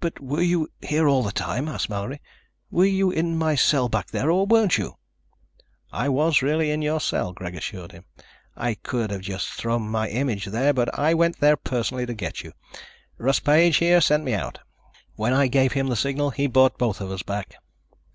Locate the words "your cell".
6.80-7.34